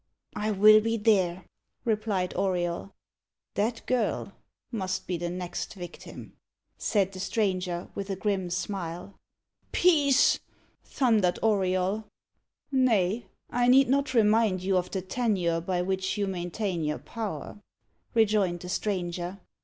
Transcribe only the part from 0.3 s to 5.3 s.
"I will be there," replied Auriol. "That girl must be the